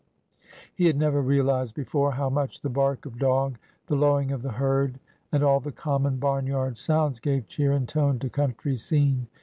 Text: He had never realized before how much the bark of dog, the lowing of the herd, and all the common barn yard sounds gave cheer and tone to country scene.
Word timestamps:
He 0.73 0.87
had 0.87 0.97
never 0.97 1.21
realized 1.21 1.75
before 1.75 2.13
how 2.13 2.27
much 2.27 2.61
the 2.61 2.71
bark 2.71 3.05
of 3.05 3.19
dog, 3.19 3.59
the 3.85 3.93
lowing 3.95 4.31
of 4.31 4.41
the 4.41 4.53
herd, 4.53 4.99
and 5.31 5.43
all 5.43 5.59
the 5.59 5.71
common 5.71 6.17
barn 6.17 6.47
yard 6.47 6.79
sounds 6.79 7.19
gave 7.19 7.47
cheer 7.47 7.73
and 7.73 7.87
tone 7.87 8.17
to 8.17 8.29
country 8.31 8.77
scene. 8.77 9.27